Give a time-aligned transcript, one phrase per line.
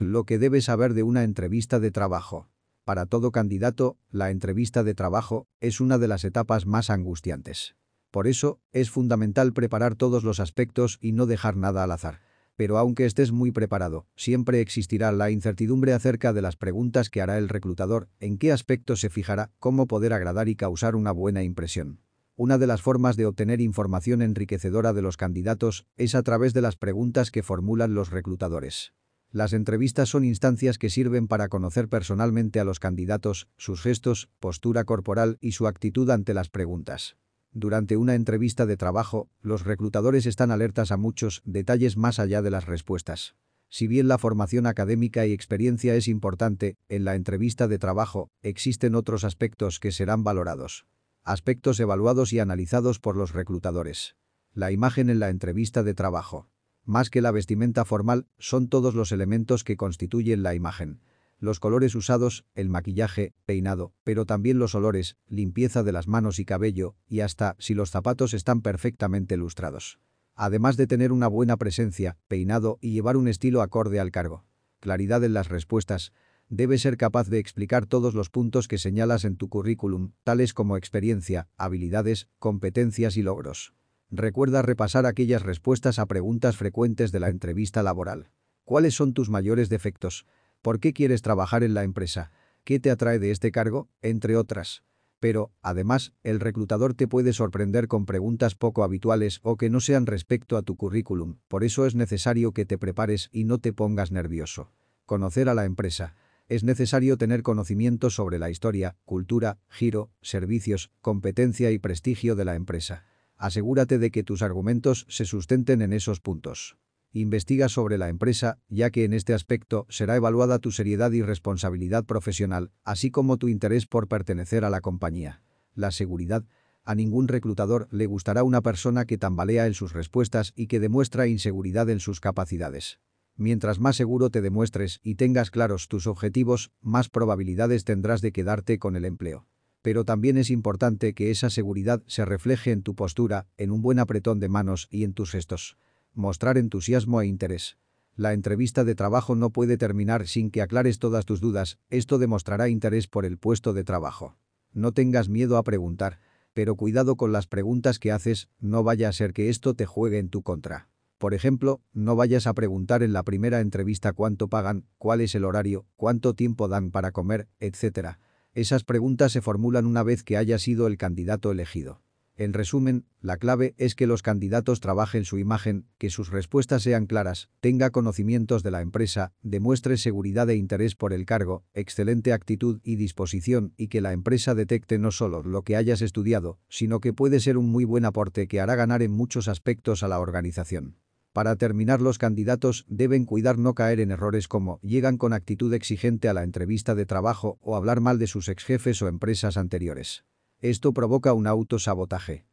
[0.00, 2.48] Lo que debes saber de una entrevista de trabajo.
[2.82, 7.76] Para todo candidato, la entrevista de trabajo es una de las etapas más angustiantes.
[8.10, 12.22] Por eso, es fundamental preparar todos los aspectos y no dejar nada al azar.
[12.56, 17.38] Pero aunque estés muy preparado, siempre existirá la incertidumbre acerca de las preguntas que hará
[17.38, 22.00] el reclutador, en qué aspectos se fijará, cómo poder agradar y causar una buena impresión.
[22.34, 26.62] Una de las formas de obtener información enriquecedora de los candidatos es a través de
[26.62, 28.92] las preguntas que formulan los reclutadores.
[29.34, 34.84] Las entrevistas son instancias que sirven para conocer personalmente a los candidatos, sus gestos, postura
[34.84, 37.16] corporal y su actitud ante las preguntas.
[37.50, 42.52] Durante una entrevista de trabajo, los reclutadores están alertas a muchos detalles más allá de
[42.52, 43.34] las respuestas.
[43.68, 48.94] Si bien la formación académica y experiencia es importante, en la entrevista de trabajo existen
[48.94, 50.86] otros aspectos que serán valorados.
[51.24, 54.14] Aspectos evaluados y analizados por los reclutadores.
[54.52, 56.48] La imagen en la entrevista de trabajo.
[56.84, 61.00] Más que la vestimenta formal, son todos los elementos que constituyen la imagen
[61.44, 66.44] los colores usados, el maquillaje, peinado, pero también los olores, limpieza de las manos y
[66.44, 69.98] cabello, y hasta si los zapatos están perfectamente lustrados.
[70.34, 74.44] Además de tener una buena presencia, peinado y llevar un estilo acorde al cargo.
[74.80, 76.12] Claridad en las respuestas.
[76.48, 80.76] Debes ser capaz de explicar todos los puntos que señalas en tu currículum, tales como
[80.76, 83.74] experiencia, habilidades, competencias y logros.
[84.16, 88.30] Recuerda repasar aquellas respuestas a preguntas frecuentes de la entrevista laboral.
[88.62, 90.24] ¿Cuáles son tus mayores defectos?
[90.62, 92.30] ¿Por qué quieres trabajar en la empresa?
[92.62, 93.88] ¿Qué te atrae de este cargo?
[94.02, 94.84] Entre otras.
[95.18, 100.06] Pero, además, el reclutador te puede sorprender con preguntas poco habituales o que no sean
[100.06, 104.12] respecto a tu currículum, por eso es necesario que te prepares y no te pongas
[104.12, 104.70] nervioso.
[105.06, 106.14] Conocer a la empresa.
[106.46, 112.54] Es necesario tener conocimiento sobre la historia, cultura, giro, servicios, competencia y prestigio de la
[112.54, 113.06] empresa.
[113.36, 116.76] Asegúrate de que tus argumentos se sustenten en esos puntos.
[117.12, 122.04] Investiga sobre la empresa, ya que en este aspecto será evaluada tu seriedad y responsabilidad
[122.04, 125.42] profesional, así como tu interés por pertenecer a la compañía.
[125.74, 126.44] La seguridad.
[126.84, 131.28] A ningún reclutador le gustará una persona que tambalea en sus respuestas y que demuestra
[131.28, 132.98] inseguridad en sus capacidades.
[133.36, 138.78] Mientras más seguro te demuestres y tengas claros tus objetivos, más probabilidades tendrás de quedarte
[138.78, 139.46] con el empleo.
[139.84, 143.98] Pero también es importante que esa seguridad se refleje en tu postura, en un buen
[143.98, 145.76] apretón de manos y en tus gestos.
[146.14, 147.76] Mostrar entusiasmo e interés.
[148.16, 152.70] La entrevista de trabajo no puede terminar sin que aclares todas tus dudas, esto demostrará
[152.70, 154.38] interés por el puesto de trabajo.
[154.72, 156.18] No tengas miedo a preguntar,
[156.54, 160.18] pero cuidado con las preguntas que haces, no vaya a ser que esto te juegue
[160.18, 160.88] en tu contra.
[161.18, 165.44] Por ejemplo, no vayas a preguntar en la primera entrevista cuánto pagan, cuál es el
[165.44, 168.16] horario, cuánto tiempo dan para comer, etc.
[168.54, 172.02] Esas preguntas se formulan una vez que haya sido el candidato elegido.
[172.36, 177.06] En resumen, la clave es que los candidatos trabajen su imagen, que sus respuestas sean
[177.06, 182.80] claras, tenga conocimientos de la empresa, demuestre seguridad e interés por el cargo, excelente actitud
[182.84, 187.12] y disposición y que la empresa detecte no solo lo que hayas estudiado, sino que
[187.12, 190.96] puede ser un muy buen aporte que hará ganar en muchos aspectos a la organización.
[191.34, 196.28] Para terminar los candidatos deben cuidar no caer en errores como llegan con actitud exigente
[196.28, 200.24] a la entrevista de trabajo o hablar mal de sus exjefes o empresas anteriores.
[200.60, 202.46] Esto provoca un autosabotaje.